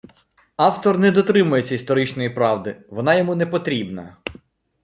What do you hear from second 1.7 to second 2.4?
історичної